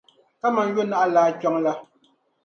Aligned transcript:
kaman 0.41 0.67
yo’ 0.77 0.81
naɣilaa 0.91 1.29
kpiɔŋ 1.39 1.55
la. 1.65 1.71